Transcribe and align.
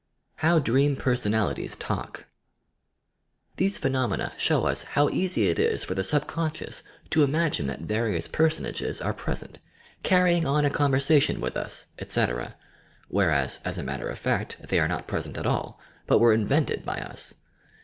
now 0.41 0.57
DREAM 0.57 0.95
PERSONALITIES 0.95 1.75
TALK 1.75 2.25
These 3.57 3.77
phenomena 3.77 4.33
show 4.35 4.65
us 4.65 4.81
how 4.97 5.09
easy 5.09 5.47
it 5.47 5.59
is 5.59 5.83
for 5.83 5.93
the 5.93 6.03
sub 6.03 6.25
conscious 6.25 6.81
to 7.11 7.21
imagine 7.21 7.67
that 7.67 7.81
various 7.81 8.27
personages 8.27 8.99
are 8.99 9.13
present, 9.13 9.59
carrying 10.01 10.43
on 10.43 10.65
a 10.65 10.71
conversation 10.71 11.39
with 11.39 11.55
us, 11.55 11.85
etc., 11.99 12.55
whereas, 13.09 13.59
as 13.63 13.77
a 13.77 13.83
matter 13.83 14.09
of 14.09 14.17
fact, 14.17 14.57
they 14.69 14.79
are 14.79 14.87
not 14.87 15.07
present 15.07 15.37
at 15.37 15.45
ail, 15.45 15.79
but 16.07 16.17
were 16.17 16.33
invented 16.33 16.81
by 16.83 16.97
us. 16.97 17.35